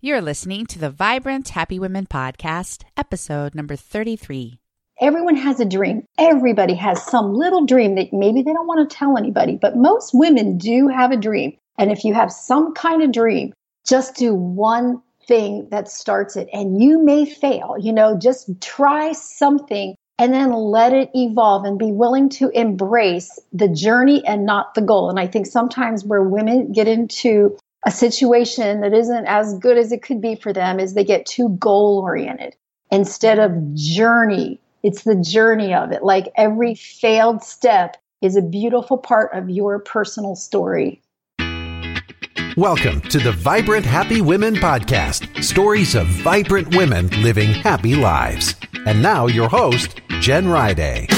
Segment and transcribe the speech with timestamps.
[0.00, 4.60] You're listening to the Vibrant Happy Women podcast, episode number 33.
[5.00, 6.04] Everyone has a dream.
[6.16, 10.12] Everybody has some little dream that maybe they don't want to tell anybody, but most
[10.14, 11.56] women do have a dream.
[11.80, 13.52] And if you have some kind of dream,
[13.88, 17.74] just do one thing that starts it and you may fail.
[17.76, 23.36] You know, just try something and then let it evolve and be willing to embrace
[23.52, 25.10] the journey and not the goal.
[25.10, 27.58] And I think sometimes where women get into
[27.88, 31.24] a situation that isn't as good as it could be for them is they get
[31.24, 32.54] too goal oriented
[32.90, 34.60] instead of journey.
[34.82, 36.04] It's the journey of it.
[36.04, 41.00] Like every failed step is a beautiful part of your personal story.
[42.58, 48.54] Welcome to the Vibrant Happy Women podcast stories of vibrant women living happy lives.
[48.84, 51.17] And now, your host, Jen Riday.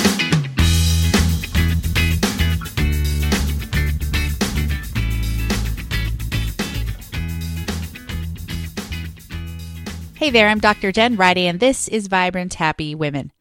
[10.30, 10.92] There, I'm Dr.
[10.92, 13.32] Jen Riday, and this is Vibrant Happy Women.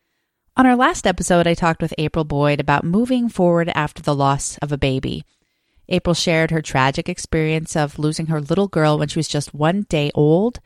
[0.58, 4.58] On our last episode, I talked with April Boyd about moving forward after the loss
[4.58, 5.23] of a baby.
[5.88, 9.84] April shared her tragic experience of losing her little girl when she was just one
[9.84, 10.60] day old.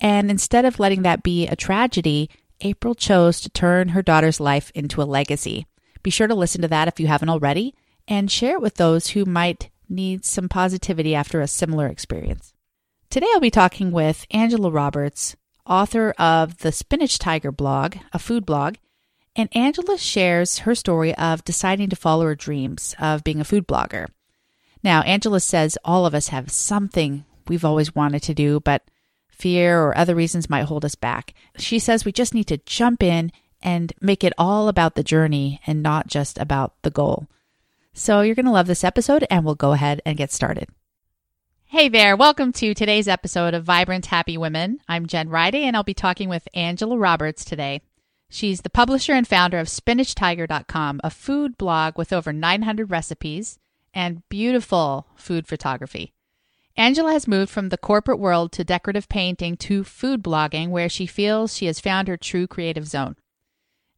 [0.00, 2.30] And instead of letting that be a tragedy,
[2.62, 5.66] April chose to turn her daughter's life into a legacy.
[6.02, 7.74] Be sure to listen to that if you haven't already
[8.08, 12.54] and share it with those who might need some positivity after a similar experience.
[13.10, 15.36] Today I'll be talking with Angela Roberts,
[15.70, 18.74] author of the Spinach Tiger blog, a food blog,
[19.36, 23.66] and Angela shares her story of deciding to follow her dreams of being a food
[23.66, 24.08] blogger.
[24.82, 28.82] Now, Angela says all of us have something we've always wanted to do, but
[29.28, 31.32] fear or other reasons might hold us back.
[31.56, 33.30] She says we just need to jump in
[33.62, 37.26] and make it all about the journey and not just about the goal.
[37.92, 40.68] So you're going to love this episode, and we'll go ahead and get started.
[41.72, 44.80] Hey there, welcome to today's episode of Vibrant Happy Women.
[44.88, 47.80] I'm Jen Riday, and I'll be talking with Angela Roberts today.
[48.28, 53.60] She's the publisher and founder of SpinachTiger.com, a food blog with over 900 recipes
[53.94, 56.12] and beautiful food photography.
[56.76, 61.06] Angela has moved from the corporate world to decorative painting to food blogging, where she
[61.06, 63.14] feels she has found her true creative zone.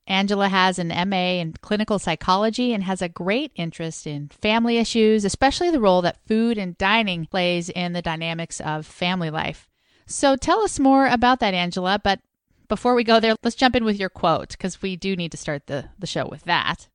[0.07, 5.25] Angela has an MA in clinical psychology and has a great interest in family issues,
[5.25, 9.69] especially the role that food and dining plays in the dynamics of family life.
[10.07, 12.01] So tell us more about that, Angela.
[12.03, 12.21] But
[12.69, 15.39] before we go there, let's jump in with your quote because we do need to
[15.39, 16.89] start the, the show with that.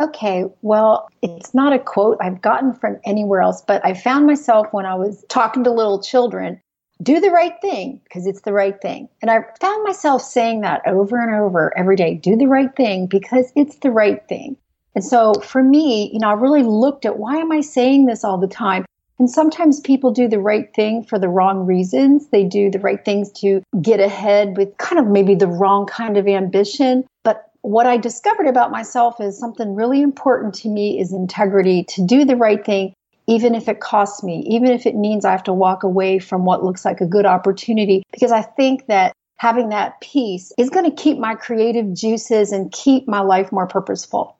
[0.00, 4.66] Okay, well, it's not a quote I've gotten from anywhere else, but I found myself
[4.72, 6.60] when I was talking to little children
[7.02, 9.08] do the right thing because it's the right thing.
[9.20, 13.06] And I found myself saying that over and over every day do the right thing
[13.06, 14.56] because it's the right thing.
[14.94, 18.24] And so for me, you know, I really looked at why am I saying this
[18.24, 18.84] all the time?
[19.18, 22.28] And sometimes people do the right thing for the wrong reasons.
[22.28, 26.16] They do the right things to get ahead with kind of maybe the wrong kind
[26.16, 27.04] of ambition.
[27.22, 32.04] But what I discovered about myself is something really important to me is integrity to
[32.04, 32.92] do the right thing,
[33.26, 36.44] even if it costs me, even if it means I have to walk away from
[36.44, 40.84] what looks like a good opportunity, because I think that having that peace is going
[40.84, 44.38] to keep my creative juices and keep my life more purposeful.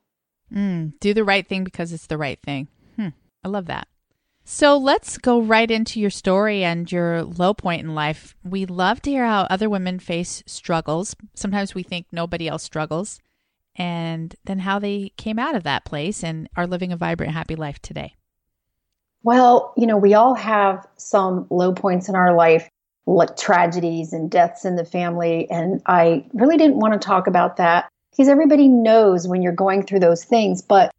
[0.54, 2.68] Mm, do the right thing because it's the right thing.
[2.96, 3.08] Hmm,
[3.42, 3.88] I love that.
[4.46, 8.36] So let's go right into your story and your low point in life.
[8.44, 11.16] We love to hear how other women face struggles.
[11.34, 13.20] Sometimes we think nobody else struggles,
[13.74, 17.56] and then how they came out of that place and are living a vibrant, happy
[17.56, 18.16] life today.
[19.24, 22.68] Well, you know, we all have some low points in our life,
[23.06, 25.50] like tragedies and deaths in the family.
[25.50, 29.82] And I really didn't want to talk about that because everybody knows when you're going
[29.82, 30.60] through those things.
[30.60, 30.90] But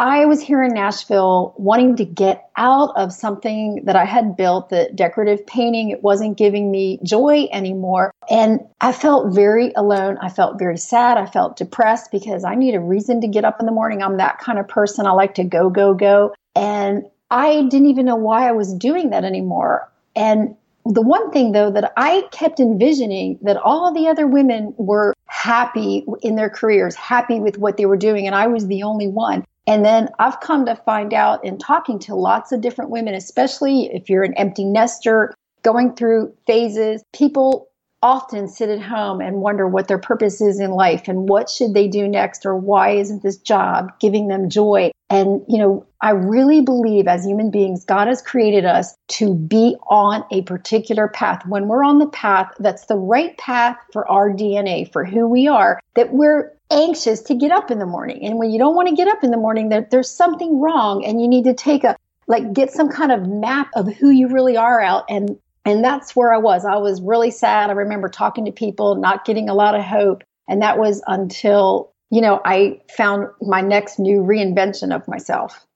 [0.00, 4.70] I was here in Nashville wanting to get out of something that I had built,
[4.70, 5.90] the decorative painting.
[5.90, 8.12] It wasn't giving me joy anymore.
[8.30, 10.16] And I felt very alone.
[10.22, 11.18] I felt very sad.
[11.18, 14.02] I felt depressed because I need a reason to get up in the morning.
[14.02, 15.04] I'm that kind of person.
[15.04, 16.32] I like to go, go, go.
[16.54, 19.90] And I didn't even know why I was doing that anymore.
[20.16, 25.14] And the one thing though that I kept envisioning that all the other women were
[25.26, 29.08] happy in their careers, happy with what they were doing, and I was the only
[29.08, 29.44] one.
[29.66, 33.90] And then I've come to find out in talking to lots of different women, especially
[33.92, 37.68] if you're an empty nester, going through phases, people
[38.02, 41.74] often sit at home and wonder what their purpose is in life and what should
[41.74, 46.10] they do next or why isn't this job giving them joy and you know i
[46.10, 51.44] really believe as human beings god has created us to be on a particular path
[51.46, 55.48] when we're on the path that's the right path for our dna for who we
[55.48, 58.24] are that we're anxious to get up in the morning.
[58.24, 61.04] And when you don't want to get up in the morning, there, there's something wrong
[61.04, 61.96] and you need to take a,
[62.26, 65.38] like, get some kind of map of who you really are out and
[65.68, 66.64] And that's where I was.
[66.64, 67.68] I was really sad.
[67.68, 70.24] I remember talking to people, not getting a lot of hope.
[70.48, 75.66] And that was until, you know, I found my next new reinvention of myself.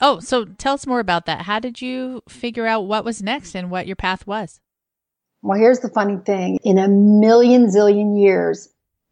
[0.00, 1.42] Oh, so tell us more about that.
[1.42, 4.60] How did you figure out what was next and what your path was?
[5.42, 6.60] Well, here's the funny thing.
[6.62, 8.68] In a million zillion years,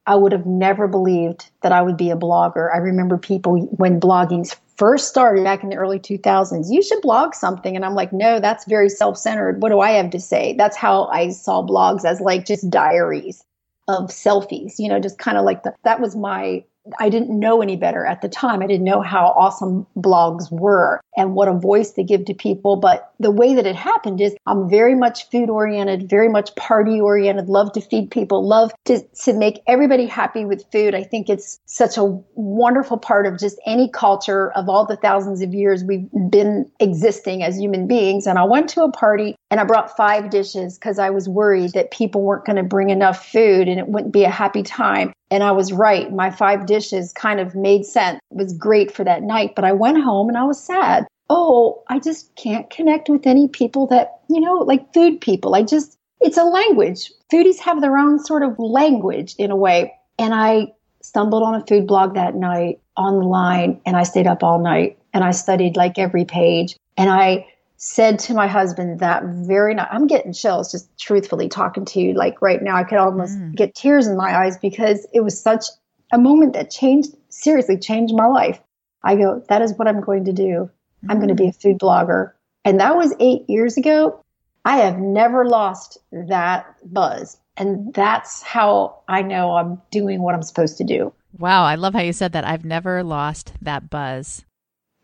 [0.07, 2.73] I would have never believed that I would be a blogger.
[2.73, 4.47] I remember people when blogging
[4.77, 7.77] first started back in the early 2000s, you should blog something.
[7.77, 9.63] And I'm like, no, that's very self centered.
[9.63, 10.55] What do I have to say?
[10.57, 13.45] That's how I saw blogs as like just diaries
[13.89, 16.65] of selfies, you know, just kind of like the, that was my
[16.99, 18.61] I didn't know any better at the time.
[18.61, 22.77] I didn't know how awesome blogs were and what a voice they give to people.
[22.77, 27.01] But the way that it happened is I'm very much food oriented, very much party
[27.01, 30.95] oriented, love to feed people, love to, to make everybody happy with food.
[30.95, 32.05] I think it's such a
[32.35, 37.43] wonderful part of just any culture of all the thousands of years we've been existing
[37.43, 38.27] as human beings.
[38.27, 41.73] And I went to a party and I brought five dishes because I was worried
[41.73, 45.13] that people weren't going to bring enough food and it wouldn't be a happy time.
[45.31, 46.13] And I was right.
[46.13, 48.19] My five dishes kind of made sense.
[48.31, 49.55] It was great for that night.
[49.55, 51.02] But I went home and I was sad.
[51.35, 55.55] Oh, I just can't connect with any people that, you know, like food people.
[55.55, 57.11] I just, it's a language.
[57.33, 59.95] Foodies have their own sort of language in a way.
[60.19, 64.59] And I stumbled on a food blog that night online and I stayed up all
[64.59, 66.77] night and I studied like every page.
[66.99, 67.47] And I
[67.79, 72.13] said to my husband that very night, I'm getting chills just truthfully talking to you.
[72.13, 73.55] Like right now, I could almost mm.
[73.55, 75.65] get tears in my eyes because it was such
[76.13, 78.61] a moment that changed, seriously changed my life.
[79.03, 80.71] I go, that is what I'm going to do.
[81.05, 81.11] Mm.
[81.11, 82.33] I'm going to be a food blogger.
[82.65, 84.23] And that was eight years ago.
[84.65, 87.39] I have never lost that buzz.
[87.57, 91.13] And that's how I know I'm doing what I'm supposed to do.
[91.39, 91.65] Wow.
[91.65, 92.47] I love how you said that.
[92.47, 94.45] I've never lost that buzz.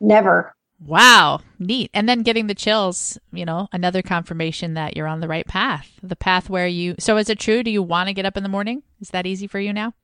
[0.01, 0.55] Never.
[0.81, 1.91] Wow, neat.
[1.93, 5.99] And then getting the chills, you know, another confirmation that you're on the right path.
[6.03, 7.63] The path where you So is it true?
[7.63, 8.83] Do you want to get up in the morning?
[9.01, 9.95] Is that easy for you now?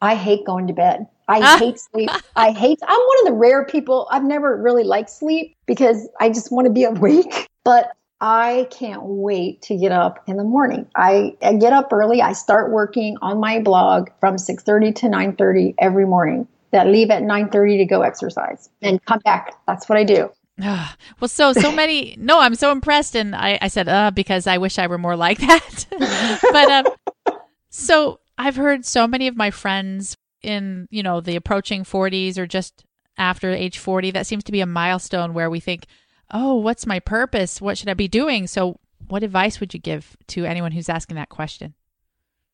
[0.00, 1.06] I hate going to bed.
[1.28, 2.10] I hate sleep.
[2.36, 6.28] I hate I'm one of the rare people I've never really liked sleep because I
[6.28, 7.48] just want to be awake.
[7.64, 10.86] But I can't wait to get up in the morning.
[10.94, 12.20] I, I get up early.
[12.20, 17.22] I start working on my blog from 6:30 to 9:30 every morning that leave at
[17.22, 19.54] 9:30 to go exercise and come back.
[19.66, 20.30] That's what I do.
[20.58, 22.16] well, so so many.
[22.18, 25.16] no, I'm so impressed, and I, I said, uh, because I wish I were more
[25.16, 25.86] like that.
[26.52, 27.34] but um,
[27.70, 32.46] so I've heard so many of my friends in you know the approaching 40s or
[32.46, 32.84] just
[33.18, 34.12] after age 40.
[34.12, 35.84] That seems to be a milestone where we think,
[36.32, 37.60] oh, what's my purpose?
[37.60, 38.46] What should I be doing?
[38.46, 41.74] So, what advice would you give to anyone who's asking that question?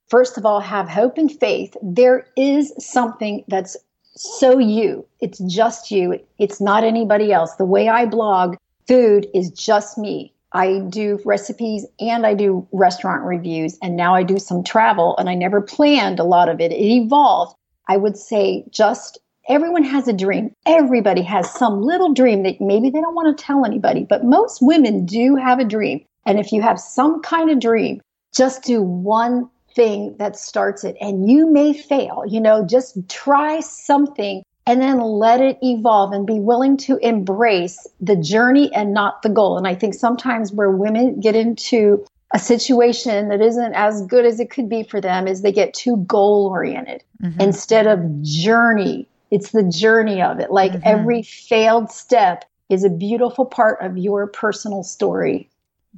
[0.09, 1.77] First of all, have hope and faith.
[1.81, 3.77] There is something that's
[4.17, 5.06] so you.
[5.21, 6.19] It's just you.
[6.39, 7.55] It's not anybody else.
[7.55, 8.56] The way I blog,
[8.89, 10.32] food is just me.
[10.56, 15.29] I do recipes and I do restaurant reviews, and now I do some travel, and
[15.29, 16.73] I never planned a lot of it.
[16.73, 17.55] It evolved.
[17.88, 19.19] I would say just
[19.49, 20.53] everyone has a dream.
[20.64, 24.62] Everybody has some little dream that maybe they don't want to tell anybody, but most
[24.62, 26.05] women do have a dream.
[26.25, 28.00] And if you have some kind of dream,
[28.35, 33.61] just do one thing that starts it and you may fail you know just try
[33.61, 39.23] something and then let it evolve and be willing to embrace the journey and not
[39.23, 42.05] the goal and i think sometimes where women get into
[42.35, 45.73] a situation that isn't as good as it could be for them is they get
[45.73, 47.41] too goal oriented mm-hmm.
[47.41, 50.82] instead of journey it's the journey of it like mm-hmm.
[50.85, 55.49] every failed step is a beautiful part of your personal story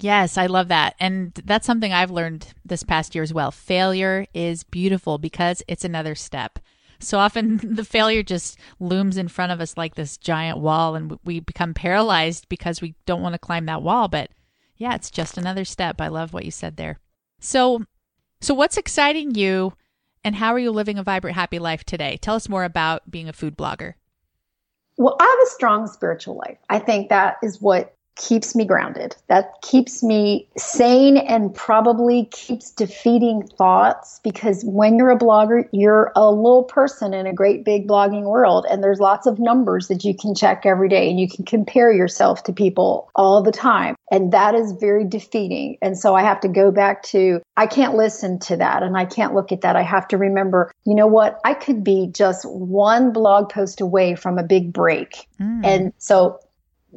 [0.00, 0.94] Yes, I love that.
[1.00, 3.50] And that's something I've learned this past year as well.
[3.50, 6.60] Failure is beautiful because it's another step.
[7.00, 11.18] So often the failure just looms in front of us like this giant wall and
[11.24, 14.30] we become paralyzed because we don't want to climb that wall, but
[14.76, 16.00] yeah, it's just another step.
[16.00, 16.98] I love what you said there.
[17.40, 17.84] So
[18.40, 19.72] so what's exciting you
[20.24, 22.16] and how are you living a vibrant happy life today?
[22.20, 23.94] Tell us more about being a food blogger.
[24.96, 26.58] Well, I have a strong spiritual life.
[26.68, 29.16] I think that is what keeps me grounded.
[29.28, 36.12] That keeps me sane and probably keeps defeating thoughts because when you're a blogger, you're
[36.14, 38.66] a little person in a great big blogging world.
[38.68, 41.92] And there's lots of numbers that you can check every day and you can compare
[41.92, 43.94] yourself to people all the time.
[44.10, 45.78] And that is very defeating.
[45.80, 49.04] And so I have to go back to, I can't listen to that and I
[49.04, 49.76] can't look at that.
[49.76, 51.38] I have to remember, you know what?
[51.44, 55.28] I could be just one blog post away from a big break.
[55.40, 55.64] Mm.
[55.64, 56.40] And so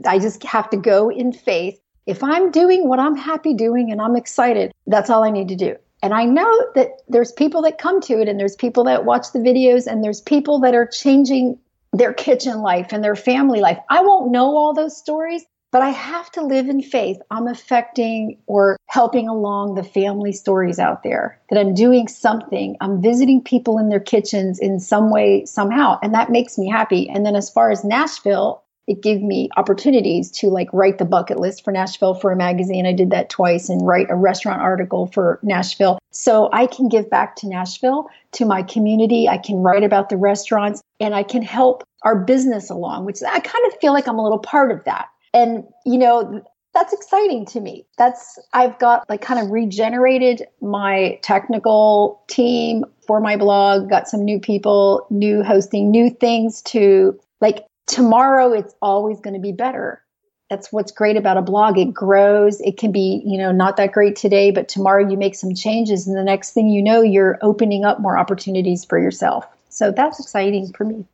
[0.06, 1.80] I just have to go in faith.
[2.06, 5.56] If I'm doing what I'm happy doing and I'm excited, that's all I need to
[5.56, 5.76] do.
[6.04, 9.32] And I know that there's people that come to it and there's people that watch
[9.34, 11.60] the videos and there's people that are changing
[11.94, 13.78] their kitchen life and their family life.
[13.90, 17.18] I won't know all those stories, but I have to live in faith.
[17.30, 22.78] I'm affecting or helping along the family stories out there, that I'm doing something.
[22.82, 26.00] I'm visiting people in their kitchens in some way, somehow.
[26.02, 27.08] And that makes me happy.
[27.10, 31.40] And then as far as Nashville, it gave me opportunities to like write the bucket
[31.40, 32.86] list for Nashville for a magazine.
[32.86, 35.98] I did that twice and write a restaurant article for Nashville.
[36.12, 39.30] So I can give back to Nashville, to my community.
[39.30, 43.40] I can write about the restaurants and I can help our business along, which I
[43.40, 45.08] kind of feel like I'm a little part of that.
[45.34, 46.44] And, you know,
[46.74, 47.86] that's exciting to me.
[47.98, 54.26] That's, I've got like kind of regenerated my technical team for my blog, got some
[54.26, 58.54] new people, new hosting, new things to like tomorrow.
[58.54, 60.02] It's always going to be better.
[60.50, 61.78] That's what's great about a blog.
[61.78, 62.60] It grows.
[62.62, 66.08] It can be, you know, not that great today, but tomorrow you make some changes.
[66.08, 69.46] And the next thing you know, you're opening up more opportunities for yourself.
[69.70, 71.06] So that's exciting for me.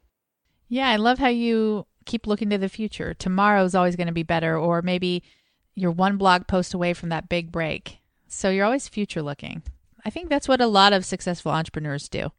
[0.70, 3.14] Yeah, I love how you keep looking to the future.
[3.14, 5.24] Tomorrow's always going to be better, or maybe
[5.76, 8.00] you're one blog post away from that big break.
[8.28, 9.62] So you're always future looking.
[10.04, 12.32] I think that's what a lot of successful entrepreneurs do.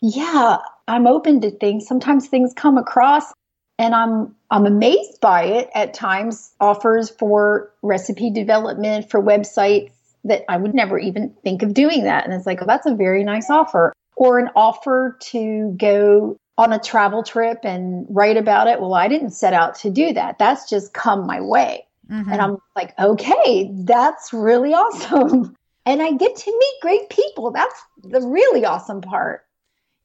[0.00, 1.86] Yeah, I'm open to things.
[1.86, 3.32] Sometimes things come across
[3.78, 9.92] and I'm I'm amazed by it at times offers for recipe development for websites
[10.24, 12.94] that I would never even think of doing that and it's like, well, that's a
[12.94, 18.66] very nice offer or an offer to go on a travel trip and write about
[18.66, 18.80] it.
[18.80, 20.38] Well, I didn't set out to do that.
[20.38, 21.86] That's just come my way.
[22.10, 22.32] Mm-hmm.
[22.32, 25.54] And I'm like, okay, that's really awesome.
[25.86, 27.50] And I get to meet great people.
[27.50, 29.46] That's the really awesome part.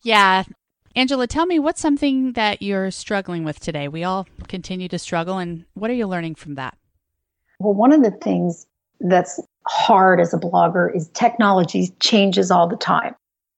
[0.02, 0.46] Yeah.
[0.96, 3.88] Angela, tell me what's something that you're struggling with today?
[3.88, 5.40] We all continue to struggle.
[5.40, 6.78] And what are you learning from that?
[7.60, 8.68] Well, one of the things
[9.00, 13.16] that's hard as a blogger is technology changes all the time.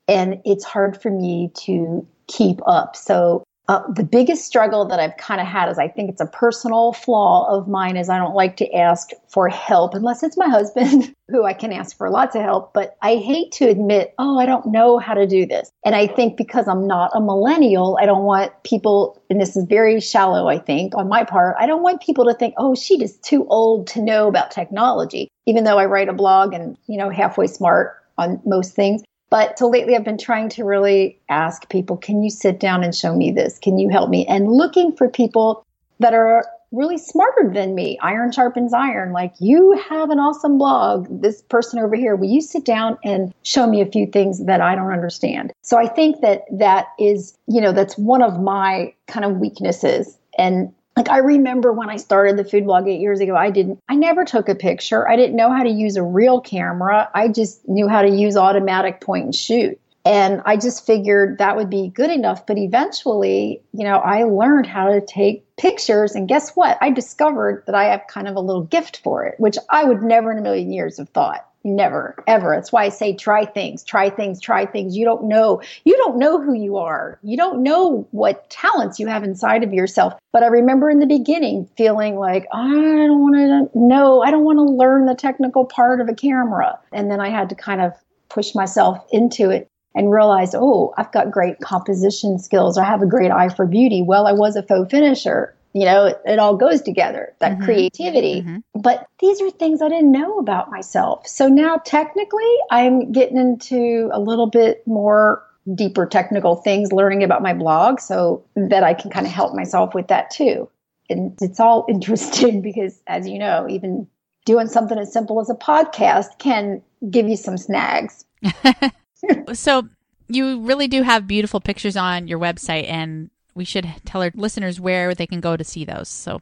[0.07, 2.95] And it's hard for me to keep up.
[2.95, 6.27] So uh, the biggest struggle that I've kind of had is I think it's a
[6.27, 10.47] personal flaw of mine is I don't like to ask for help unless it's my
[10.47, 12.73] husband who I can ask for lots of help.
[12.73, 15.71] But I hate to admit, oh, I don't know how to do this.
[15.83, 19.65] And I think because I'm not a millennial, I don't want people, and this is
[19.65, 23.01] very shallow, I think, on my part, I don't want people to think, oh, she
[23.03, 25.27] is too old to know about technology.
[25.47, 29.01] Even though I write a blog and, you know, halfway smart on most things.
[29.35, 32.95] But so lately, I've been trying to really ask people, can you sit down and
[32.95, 33.59] show me this?
[33.59, 34.25] Can you help me?
[34.27, 35.65] And looking for people
[35.99, 37.99] that are really smarter than me.
[38.01, 39.11] Iron sharpens iron.
[39.11, 41.07] Like, you have an awesome blog.
[41.09, 44.61] This person over here, will you sit down and show me a few things that
[44.61, 45.51] I don't understand?
[45.63, 50.17] So I think that that is, you know, that's one of my kind of weaknesses.
[50.37, 53.79] And like I remember when I started the food blog eight years ago, I didn't,
[53.89, 55.07] I never took a picture.
[55.07, 57.09] I didn't know how to use a real camera.
[57.13, 59.79] I just knew how to use automatic point and shoot.
[60.05, 62.45] And I just figured that would be good enough.
[62.45, 66.13] But eventually, you know, I learned how to take pictures.
[66.13, 66.77] And guess what?
[66.79, 70.03] I discovered that I have kind of a little gift for it, which I would
[70.03, 71.45] never in a million years have thought.
[71.67, 72.55] Never, ever.
[72.55, 74.95] That's why I say try things, try things, try things.
[74.95, 75.63] You don't know.
[75.83, 77.17] You don't know who you are.
[77.23, 80.13] You don't know what talents you have inside of yourself.
[80.31, 84.43] But I remember in the beginning feeling like, I don't want to know, I don't
[84.43, 86.77] want to learn the technical part of a camera.
[86.91, 87.93] And then I had to kind of
[88.29, 92.77] push myself into it and realize, oh, I've got great composition skills.
[92.77, 94.03] I have a great eye for beauty.
[94.03, 97.65] Well, I was a faux finisher you know it, it, all goes together that mm-hmm.
[97.65, 98.57] creativity mm-hmm.
[98.73, 104.09] but these are things i didn't know about myself so now technically i'm getting into
[104.13, 105.43] a little bit more
[105.75, 109.93] deeper technical things learning about my blog so that i can kind of help myself
[109.93, 110.67] with that too
[111.09, 114.07] and it's all interesting because as you know even
[114.45, 118.25] doing something as simple as a podcast can give you some snags
[119.53, 119.87] so
[120.27, 124.79] you really do have beautiful pictures on your website and we should tell our listeners
[124.79, 126.09] where they can go to see those.
[126.09, 126.41] So,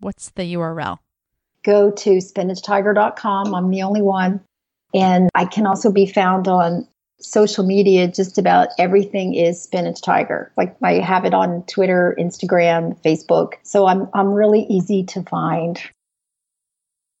[0.00, 0.98] what's the URL?
[1.64, 3.54] Go to spinachtiger.com.
[3.54, 4.40] I'm the only one.
[4.94, 6.88] And I can also be found on
[7.20, 8.08] social media.
[8.08, 10.52] Just about everything is Spinach Tiger.
[10.56, 13.54] Like I have it on Twitter, Instagram, Facebook.
[13.62, 15.80] So I'm I'm really easy to find.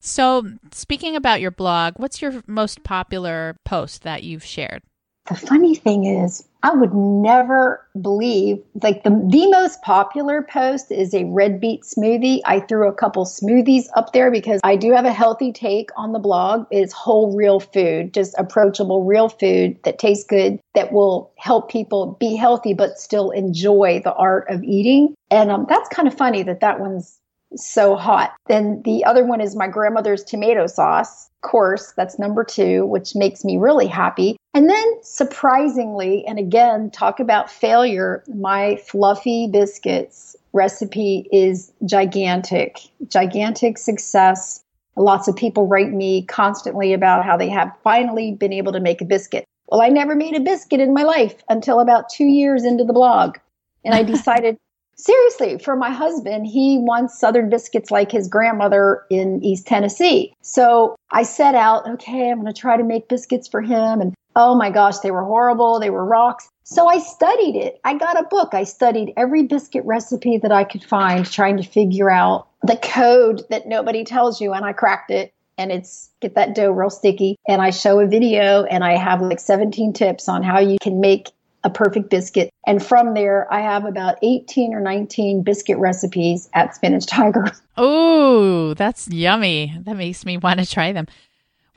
[0.00, 4.82] So, speaking about your blog, what's your most popular post that you've shared?
[5.28, 11.12] The funny thing is, I would never believe like the the most popular post is
[11.12, 12.40] a red beet smoothie.
[12.46, 16.12] I threw a couple smoothies up there because I do have a healthy take on
[16.12, 16.66] the blog.
[16.70, 22.16] It's whole real food, just approachable real food that tastes good that will help people
[22.18, 25.14] be healthy but still enjoy the art of eating.
[25.30, 27.18] And um, that's kind of funny that that one's
[27.54, 28.34] so hot.
[28.46, 31.92] Then the other one is my grandmother's tomato sauce course.
[31.96, 34.36] That's number two, which makes me really happy.
[34.58, 43.78] And then surprisingly, and again, talk about failure, my fluffy biscuits recipe is gigantic, gigantic
[43.78, 44.64] success.
[44.96, 49.00] Lots of people write me constantly about how they have finally been able to make
[49.00, 49.44] a biscuit.
[49.68, 52.92] Well, I never made a biscuit in my life until about two years into the
[52.92, 53.36] blog.
[53.84, 54.56] And I decided,
[54.96, 60.34] seriously, for my husband, he wants Southern biscuits like his grandmother in East Tennessee.
[60.42, 64.00] So I set out, okay, I'm going to try to make biscuits for him.
[64.00, 65.80] And oh my gosh, they were horrible.
[65.80, 66.48] They were rocks.
[66.62, 67.80] So I studied it.
[67.84, 68.54] I got a book.
[68.54, 73.42] I studied every biscuit recipe that I could find, trying to figure out the code
[73.50, 74.52] that nobody tells you.
[74.52, 77.36] And I cracked it and it's get that dough real sticky.
[77.48, 81.00] And I show a video and I have like 17 tips on how you can
[81.00, 81.32] make
[81.64, 82.50] a perfect biscuit.
[82.64, 87.46] And from there, I have about 18 or 19 biscuit recipes at Spinach Tiger.
[87.80, 89.72] Oh, that's yummy.
[89.84, 91.06] That makes me want to try them.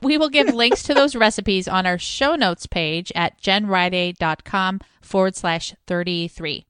[0.02, 5.36] We will give links to those recipes on our show notes page at jenriday.com forward
[5.36, 6.66] slash 33.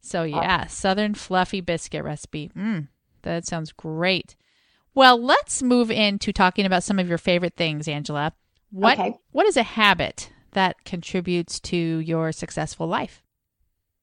[0.00, 2.50] So, yeah, Southern Fluffy Biscuit recipe.
[2.56, 2.88] Mm,
[3.22, 4.34] that sounds great.
[4.94, 8.32] Well, let's move into talking about some of your favorite things, Angela.
[8.70, 9.14] What Okay.
[9.30, 13.22] what is a habit that contributes to your successful life?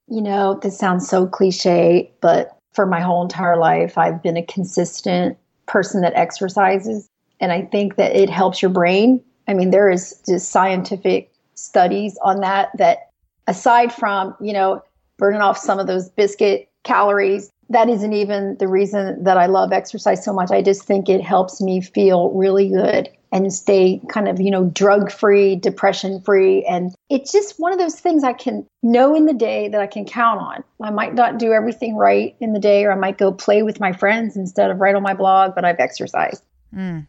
[0.08, 4.46] You know, this sounds so cliche, but for my whole entire life, I've been a
[4.46, 7.08] consistent person that exercises.
[7.40, 9.24] And I think that it helps your brain.
[9.48, 13.10] I mean, there is just scientific studies on that, that
[13.48, 14.84] aside from, you know,
[15.18, 19.72] burning off some of those biscuit calories, that isn't even the reason that I love
[19.72, 20.52] exercise so much.
[20.52, 24.66] I just think it helps me feel really good and stay kind of, you know,
[24.66, 26.66] drug free, depression free.
[26.66, 29.86] And it's just one of those things I can know in the day that I
[29.86, 30.64] can count on.
[30.82, 33.80] I might not do everything right in the day, or I might go play with
[33.80, 36.44] my friends instead of write on my blog, but I've exercised.
[36.76, 37.06] Mm.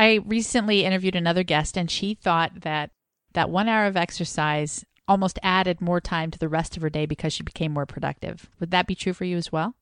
[0.00, 2.90] I recently interviewed another guest and she thought that
[3.34, 7.04] that 1 hour of exercise almost added more time to the rest of her day
[7.04, 8.48] because she became more productive.
[8.60, 9.74] Would that be true for you as well?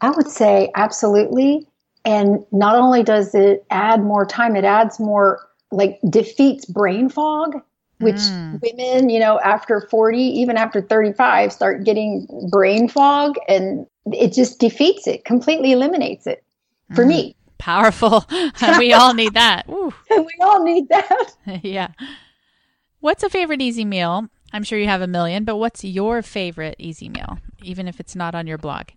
[0.00, 1.68] I would say absolutely.
[2.06, 7.60] And not only does it add more time, it adds more like defeats brain fog,
[7.98, 8.56] which hmm.
[8.62, 14.58] women, you know, after 40, even after 35, start getting brain fog and it just
[14.58, 16.42] defeats it, completely eliminates it
[16.94, 17.10] for hmm.
[17.10, 17.36] me.
[17.60, 18.24] Powerful.
[18.78, 19.64] we all need that.
[19.68, 19.92] Woo.
[20.10, 21.36] And we all need that.
[21.62, 21.88] yeah.
[23.00, 24.28] What's a favorite easy meal?
[24.52, 28.16] I'm sure you have a million, but what's your favorite easy meal, even if it's
[28.16, 28.88] not on your blog?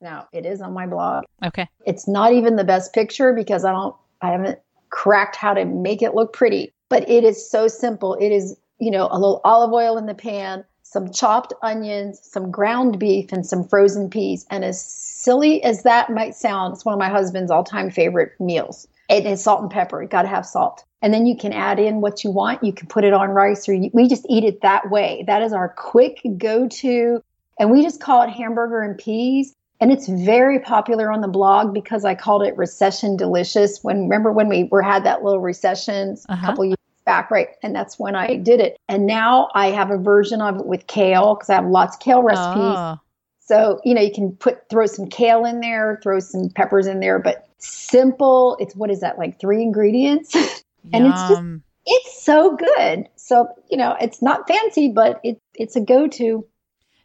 [0.00, 1.24] Now, it is on my blog.
[1.44, 1.68] Okay.
[1.86, 4.58] It's not even the best picture because I don't, I haven't
[4.90, 8.14] cracked how to make it look pretty, but it is so simple.
[8.14, 12.50] It is, you know, a little olive oil in the pan, some chopped onions, some
[12.50, 14.44] ground beef, and some frozen peas.
[14.50, 18.32] And as silly as that might sound, it's one of my husband's all time favorite
[18.40, 18.88] meals.
[19.08, 20.02] It is salt and pepper.
[20.02, 20.82] You got to have salt.
[21.00, 22.64] And then you can add in what you want.
[22.64, 25.22] You can put it on rice or you, we just eat it that way.
[25.28, 27.22] That is our quick go to.
[27.60, 29.54] And we just call it hamburger and peas.
[29.80, 33.78] And it's very popular on the blog because I called it recession delicious.
[33.82, 36.46] When remember when we were had that little recession a Uh-huh.
[36.46, 37.48] couple years back, right?
[37.62, 38.78] And that's when I did it.
[38.88, 42.00] And now I have a version of it with kale because I have lots of
[42.00, 42.76] kale recipes.
[42.78, 42.98] Oh,
[43.40, 47.00] So, you know, you can put throw some kale in there, throw some peppers in
[47.00, 48.56] there, but simple.
[48.60, 50.34] It's what is that, like three ingredients?
[50.92, 51.42] and it's just
[51.86, 53.08] it's so good.
[53.16, 56.46] So, you know, it's not fancy, but it it's a go-to.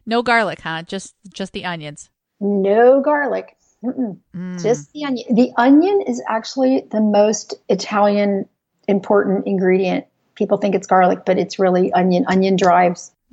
[0.06, 0.82] no garlic, huh?
[0.82, 2.10] Just just the onions.
[2.40, 3.56] No garlic.
[3.82, 4.18] Mm.
[4.62, 5.34] Just the onion.
[5.34, 8.48] The onion is actually the most Italian
[8.88, 10.06] important ingredient.
[10.34, 12.24] People think it's garlic, but it's really onion.
[12.28, 13.12] Onion drives.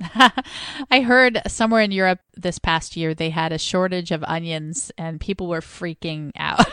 [0.90, 5.20] I heard somewhere in Europe this past year they had a shortage of onions and
[5.20, 6.66] people were freaking out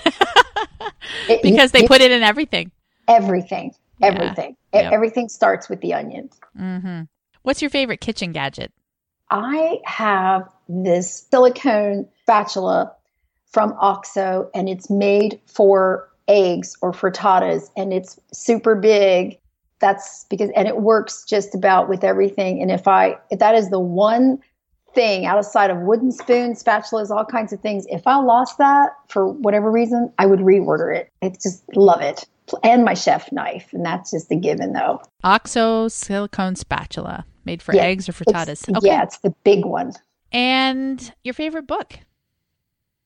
[1.30, 2.72] It- because they it- put it in everything.
[3.08, 3.76] everything.
[4.02, 4.52] Everything.
[4.74, 4.94] E- Yep.
[4.94, 6.40] Everything starts with the onions.
[6.58, 7.02] hmm
[7.44, 8.72] What's your favorite kitchen gadget?
[9.30, 12.94] I have this silicone spatula
[13.52, 19.38] from OXO and it's made for eggs or frittatas and it's super big.
[19.80, 22.62] That's because, and it works just about with everything.
[22.62, 24.40] And if I, if that is the one
[24.94, 29.28] thing outside of wooden spoons, spatulas, all kinds of things, if I lost that for
[29.28, 31.10] whatever reason, I would reorder it.
[31.22, 32.26] I just love it.
[32.64, 33.74] And my chef knife.
[33.74, 35.02] And that's just a given though.
[35.24, 38.70] Oxo silicone spatula made for Yeah, eggs or frittatas.
[38.78, 38.88] Okay.
[38.88, 39.94] Yeah, it's the big one.
[40.32, 41.98] And your favorite book?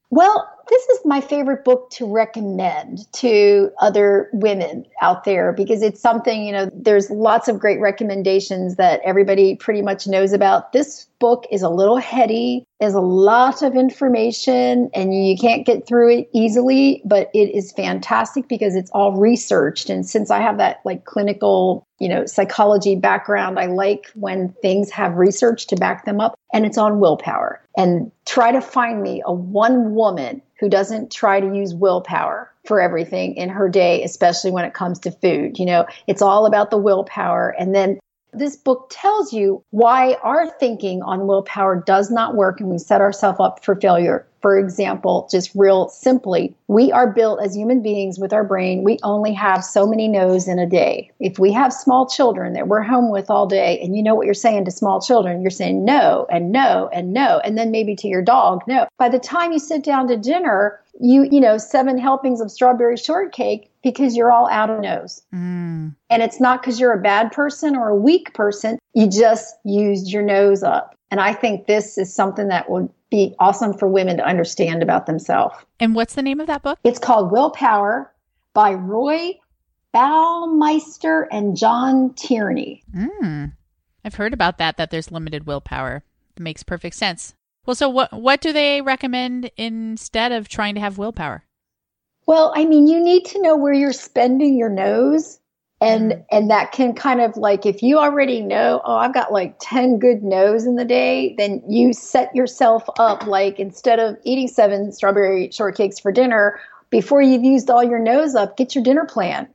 [0.10, 6.02] Well, this is my favorite book to recommend to other women out there because it's
[6.02, 10.74] something, you know, there's lots of great recommendations that everybody pretty much knows about.
[10.74, 12.66] This book is a little heady.
[12.80, 17.72] There's a lot of information and you can't get through it easily, but it is
[17.72, 19.90] fantastic because it's all researched.
[19.90, 24.90] And since I have that like clinical, you know, psychology background, I like when things
[24.92, 27.62] have research to back them up and it's on willpower.
[27.78, 32.82] And try to find me a one woman who doesn't try to use willpower for
[32.82, 35.60] everything in her day, especially when it comes to food.
[35.60, 37.54] You know, it's all about the willpower.
[37.58, 38.00] And then
[38.34, 43.02] this book tells you why our thinking on willpower does not work and we set
[43.02, 44.28] ourselves up for failure.
[44.46, 48.84] For example, just real simply, we are built as human beings with our brain.
[48.84, 51.10] We only have so many no's in a day.
[51.20, 54.26] If we have small children that we're home with all day, and you know what
[54.28, 57.96] you're saying to small children, you're saying no and no and no, and then maybe
[57.96, 58.86] to your dog, no.
[59.00, 62.98] By the time you sit down to dinner, you you know seven helpings of strawberry
[62.98, 65.94] shortcake because you're all out of no's mm.
[66.10, 70.10] and it's not because you're a bad person or a weak person you just used
[70.10, 74.18] your no's up and i think this is something that would be awesome for women
[74.18, 75.56] to understand about themselves.
[75.80, 76.80] And what's the name of that book?
[76.84, 78.12] It's called willpower
[78.54, 79.40] by roy
[79.94, 82.84] baumeister and john tierney.
[82.94, 83.54] Mm.
[84.04, 86.04] i've heard about that that there's limited willpower.
[86.36, 87.34] It makes perfect sense.
[87.66, 91.46] Well, so what what do they recommend instead of trying to have willpower?
[92.28, 95.40] Well, I mean, you need to know where you're spending your no's
[95.86, 96.26] and mm.
[96.32, 100.00] and that can kind of like if you already know, oh, I've got like 10
[100.00, 104.92] good no's in the day, then you set yourself up like instead of eating seven
[104.92, 109.48] strawberry shortcakes for dinner, before you've used all your no's up, get your dinner plan.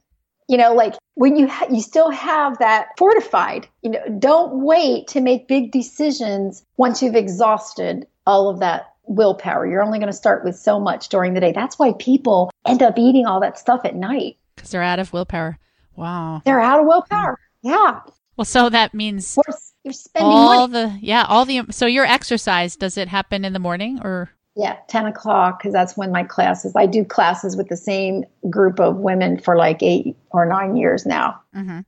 [0.49, 5.07] You know like when you ha- you still have that fortified you know don't wait
[5.09, 9.66] to make big decisions once you've exhausted all of that willpower.
[9.66, 11.53] You're only going to start with so much during the day.
[11.53, 14.37] That's why people end up eating all that stuff at night.
[14.55, 15.59] Because they're out of willpower
[16.01, 18.01] wow they're out of willpower yeah
[18.37, 19.39] well so that means
[19.85, 20.73] you're spending all money.
[20.73, 24.77] the yeah all the so your exercise does it happen in the morning or yeah,
[24.89, 28.97] 10 o'clock, because that's when my classes, I do classes with the same group of
[28.97, 31.41] women for like eight or nine years now.
[31.55, 31.81] Mm-hmm.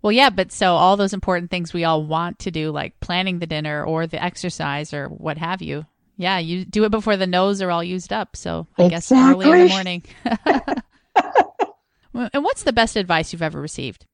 [0.00, 3.40] Well, yeah, but so all those important things we all want to do, like planning
[3.40, 5.86] the dinner or the exercise or what have you.
[6.16, 8.36] Yeah, you do it before the no's are all used up.
[8.36, 8.88] So I exactly.
[8.90, 10.02] guess early in the morning.
[12.18, 14.06] and what's the best advice you've ever received?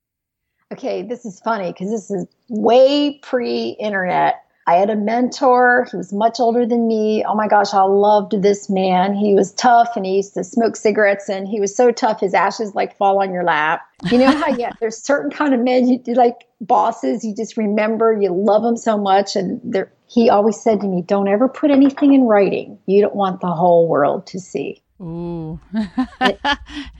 [0.73, 4.41] Okay, this is funny because this is way pre internet.
[4.67, 5.87] I had a mentor.
[5.91, 7.23] He was much older than me.
[7.29, 9.15] Oh my gosh, I loved this man.
[9.15, 12.33] He was tough and he used to smoke cigarettes and he was so tough his
[12.33, 13.83] ashes like fall on your lap.
[14.11, 18.17] You know how yeah, there's certain kind of men you like bosses you just remember
[18.19, 21.71] you love them so much and they he always said to me, "Don't ever put
[21.71, 22.79] anything in writing.
[22.87, 25.61] You don't want the whole world to see." Ooh.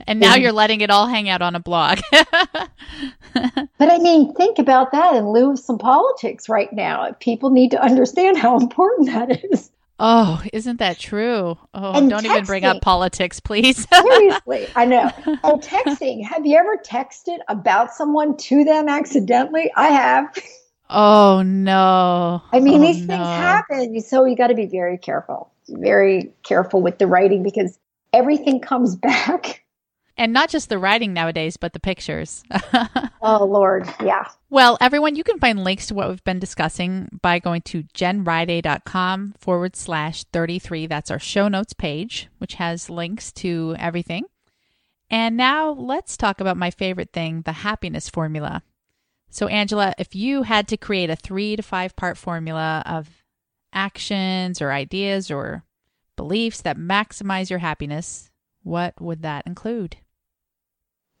[0.07, 1.99] and now you're letting it all hang out on a blog.
[2.11, 2.69] but
[3.79, 7.11] I mean, think about that in lieu of some politics right now.
[7.19, 9.71] People need to understand how important that is.
[9.97, 11.57] Oh, isn't that true?
[11.73, 13.87] Oh, and don't texting, even bring up politics, please.
[13.93, 15.09] seriously, I know.
[15.25, 16.21] And texting.
[16.25, 19.71] Have you ever texted about someone to them accidentally?
[19.77, 20.37] I have.
[20.89, 22.43] Oh no.
[22.51, 23.15] I mean, oh, these no.
[23.15, 24.01] things happen.
[24.01, 25.49] So you got to be very careful.
[25.69, 27.79] Very careful with the writing because
[28.15, 29.61] everything comes back.
[30.17, 32.41] And not just the writing nowadays, but the pictures.
[33.21, 33.85] oh, Lord.
[34.01, 34.25] Yeah.
[34.49, 39.35] Well, everyone, you can find links to what we've been discussing by going to jenriday.com
[39.37, 40.87] forward slash 33.
[40.87, 44.23] That's our show notes page, which has links to everything.
[45.09, 48.63] And now let's talk about my favorite thing the happiness formula.
[49.29, 53.21] So, Angela, if you had to create a three to five part formula of
[53.73, 55.65] actions or ideas or
[56.15, 58.29] beliefs that maximize your happiness,
[58.63, 59.97] what would that include?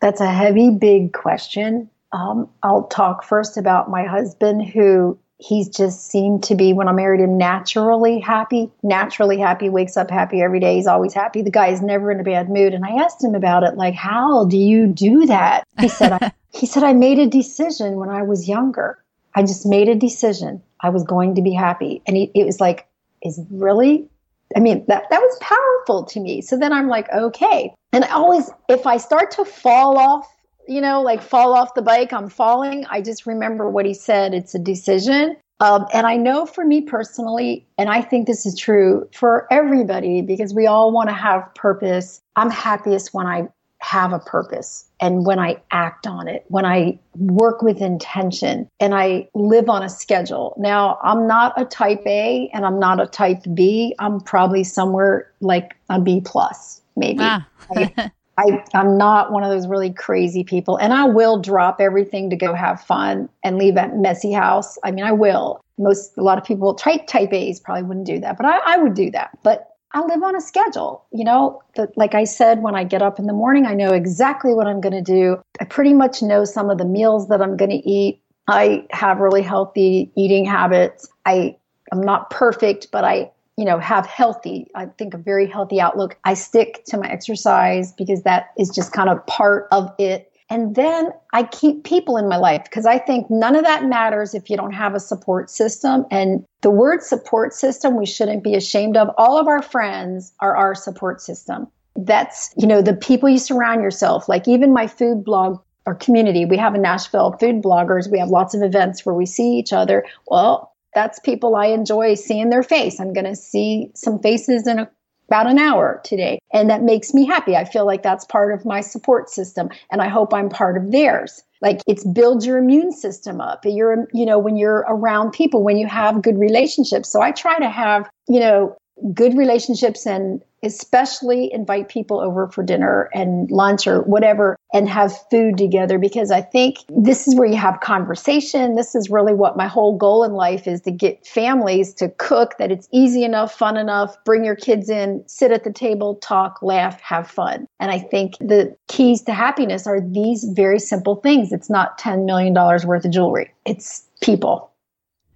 [0.01, 1.89] That's a heavy, big question.
[2.11, 6.93] Um, I'll talk first about my husband, who he's just seemed to be, when I
[6.93, 10.75] married him, naturally happy, naturally happy, wakes up happy every day.
[10.75, 11.41] He's always happy.
[11.41, 12.73] The guy is never in a bad mood.
[12.73, 15.65] And I asked him about it, like, how do you do that?
[15.79, 19.03] He said, I, he said, I made a decision when I was younger.
[19.33, 20.61] I just made a decision.
[20.79, 22.01] I was going to be happy.
[22.07, 22.87] And he, it was like,
[23.21, 24.07] is really
[24.55, 26.41] I mean, that, that was powerful to me.
[26.41, 27.73] So then I'm like, okay.
[27.91, 30.27] And I always, if I start to fall off,
[30.67, 34.33] you know, like fall off the bike, I'm falling, I just remember what he said.
[34.33, 35.35] It's a decision.
[35.59, 40.21] Um, and I know for me personally, and I think this is true for everybody
[40.21, 42.19] because we all want to have purpose.
[42.35, 43.47] I'm happiest when I
[43.81, 48.95] have a purpose and when I act on it, when I work with intention and
[48.95, 50.55] I live on a schedule.
[50.57, 53.93] Now, I'm not a type A and I'm not a type B.
[53.99, 57.19] I'm probably somewhere like a B plus, maybe.
[57.21, 57.47] Ah.
[57.75, 57.93] I,
[58.37, 60.77] I, am not one of those really crazy people.
[60.77, 64.77] And I will drop everything to go have fun and leave a messy house.
[64.83, 65.61] I mean, I will.
[65.77, 68.77] Most, a lot of people, type, type A's probably wouldn't do that, but I, I
[68.77, 69.37] would do that.
[69.43, 71.05] But I live on a schedule.
[71.11, 73.93] You know, the, like I said, when I get up in the morning, I know
[73.93, 75.37] exactly what I'm going to do.
[75.61, 78.21] I pretty much know some of the meals that I'm going to eat.
[78.47, 81.07] I have really healthy eating habits.
[81.25, 81.55] I
[81.93, 86.17] am not perfect, but I you know, have healthy, I think a very healthy outlook.
[86.25, 90.29] I stick to my exercise because that is just kind of part of it.
[90.49, 94.33] And then I keep people in my life because I think none of that matters
[94.33, 96.05] if you don't have a support system.
[96.11, 99.09] And the word support system, we shouldn't be ashamed of.
[99.17, 101.67] All of our friends are our support system.
[101.95, 106.45] That's, you know, the people you surround yourself, like even my food blog or community.
[106.45, 108.11] We have a Nashville food bloggers.
[108.11, 110.05] We have lots of events where we see each other.
[110.27, 112.99] Well, that's people I enjoy seeing their face.
[112.99, 114.89] I'm going to see some faces in a,
[115.27, 116.39] about an hour today.
[116.53, 117.55] And that makes me happy.
[117.55, 119.69] I feel like that's part of my support system.
[119.91, 121.43] And I hope I'm part of theirs.
[121.61, 123.61] Like it's build your immune system up.
[123.65, 127.11] You're, you know, when you're around people, when you have good relationships.
[127.11, 128.75] So I try to have, you know,
[129.13, 135.15] good relationships and especially invite people over for dinner and lunch or whatever and have
[135.29, 138.75] food together because I think this is where you have conversation.
[138.75, 142.57] This is really what my whole goal in life is to get families to cook
[142.57, 146.61] that it's easy enough, fun enough, bring your kids in, sit at the table, talk,
[146.61, 147.67] laugh, have fun.
[147.79, 151.51] And I think the keys to happiness are these very simple things.
[151.51, 153.53] It's not $10 million worth of jewelry.
[153.65, 154.71] It's people.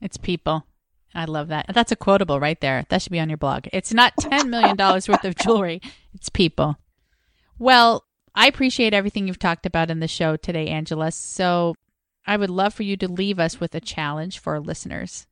[0.02, 0.66] It's people.
[1.20, 1.66] I love that.
[1.74, 2.86] That's a quotable right there.
[2.88, 3.68] That should be on your blog.
[3.74, 5.82] It's not $10 million worth of jewelry,
[6.14, 6.78] it's people.
[7.58, 11.12] Well, I appreciate everything you've talked about in the show today, Angela.
[11.12, 11.76] So
[12.26, 15.28] I would love for you to leave us with a challenge for our listeners.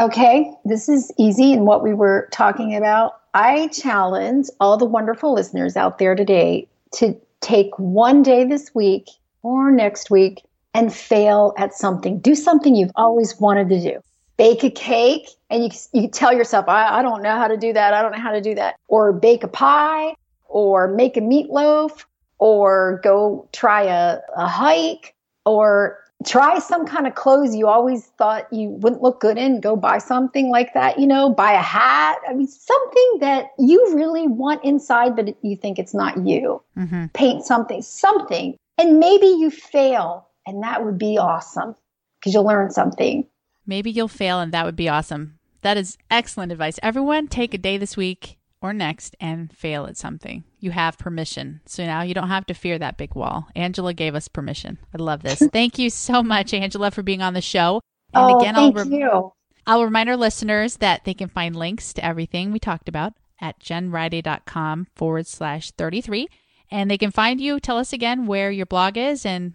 [0.00, 3.20] Okay, this is easy and what we were talking about.
[3.34, 9.10] I challenge all the wonderful listeners out there today to take one day this week
[9.42, 12.20] or next week and fail at something.
[12.20, 14.00] Do something you've always wanted to do
[14.40, 17.74] bake a cake and you, you tell yourself, I, I don't know how to do
[17.74, 17.92] that.
[17.92, 18.76] I don't know how to do that.
[18.88, 20.14] Or bake a pie
[20.46, 22.04] or make a meatloaf
[22.38, 28.50] or go try a, a hike or try some kind of clothes you always thought
[28.50, 29.60] you wouldn't look good in.
[29.60, 32.16] Go buy something like that, you know, buy a hat.
[32.26, 36.62] I mean, something that you really want inside, but you think it's not you.
[36.78, 37.06] Mm-hmm.
[37.12, 38.56] Paint something, something.
[38.78, 41.74] And maybe you fail, and that would be awesome
[42.18, 43.26] because you'll learn something.
[43.66, 45.38] Maybe you'll fail, and that would be awesome.
[45.62, 46.78] That is excellent advice.
[46.82, 50.44] Everyone, take a day this week or next and fail at something.
[50.58, 51.60] You have permission.
[51.66, 53.48] So now you don't have to fear that big wall.
[53.54, 54.78] Angela gave us permission.
[54.94, 55.42] I love this.
[55.52, 57.80] thank you so much, Angela, for being on the show.
[58.12, 59.32] And oh, again, thank I'll re- you.
[59.66, 63.58] I'll remind our listeners that they can find links to everything we talked about at
[63.60, 66.28] jenriday.com forward slash 33.
[66.70, 67.60] And they can find you.
[67.60, 69.54] Tell us again where your blog is, and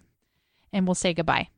[0.70, 1.48] and we'll say goodbye.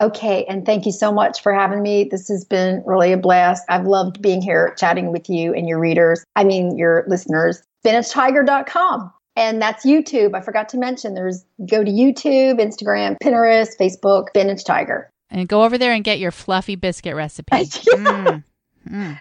[0.00, 2.04] Okay, and thank you so much for having me.
[2.10, 3.64] This has been really a blast.
[3.68, 6.24] I've loved being here chatting with you and your readers.
[6.34, 7.62] I mean, your listeners.
[7.84, 9.12] SpinachTiger.com.
[9.34, 10.34] And that's YouTube.
[10.34, 15.08] I forgot to mention there's go to YouTube, Instagram, Pinterest, Facebook, Spinach Tiger.
[15.30, 17.56] And go over there and get your fluffy biscuit recipe.
[17.56, 18.44] mm.
[18.88, 19.20] Mm.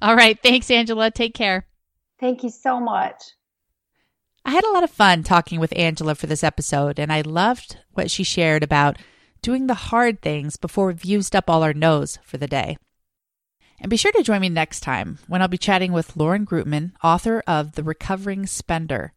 [0.00, 0.38] All right.
[0.42, 1.10] Thanks, Angela.
[1.10, 1.66] Take care.
[2.18, 3.22] Thank you so much.
[4.44, 7.78] I had a lot of fun talking with Angela for this episode, and I loved
[7.92, 8.96] what she shared about
[9.42, 12.76] doing the hard things before we've used up all our no's for the day.
[13.80, 16.92] And be sure to join me next time when I'll be chatting with Lauren Greutman,
[17.02, 19.12] author of The Recovering Spender.